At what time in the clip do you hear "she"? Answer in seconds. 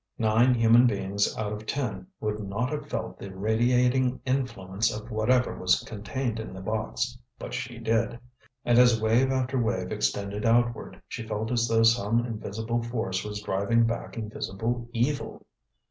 7.53-7.77, 11.07-11.27